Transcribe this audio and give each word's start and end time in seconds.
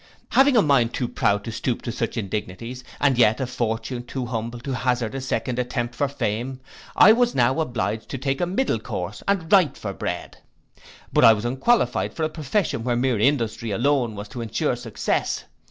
'Having 0.29 0.57
a 0.57 0.63
mind 0.63 0.95
too 0.95 1.07
proud 1.07 1.43
to 1.43 1.51
stoop 1.51 1.83
to 1.83 1.91
such 1.91 2.17
indignities, 2.17 2.83
and 2.99 3.19
yet 3.19 3.39
a 3.39 3.45
fortune 3.45 4.03
too 4.03 4.25
humble 4.25 4.59
to 4.59 4.73
hazard 4.73 5.13
a 5.13 5.21
second 5.21 5.59
attempt 5.59 5.93
for 5.93 6.07
fame, 6.07 6.59
I 6.95 7.11
was 7.13 7.35
now, 7.35 7.59
obliged 7.59 8.09
to 8.09 8.17
take 8.17 8.41
a 8.41 8.47
middle 8.47 8.79
course, 8.79 9.21
and 9.27 9.51
write 9.53 9.77
for 9.77 9.93
bread. 9.93 10.39
But 11.13 11.23
I 11.23 11.33
was 11.33 11.45
unqualified 11.45 12.15
for 12.15 12.23
a 12.23 12.29
profession 12.29 12.83
where 12.83 12.95
mere 12.95 13.19
industry 13.19 13.69
alone 13.69 14.15
was 14.15 14.27
to 14.29 14.41
ensure 14.41 14.75
success. 14.75 15.43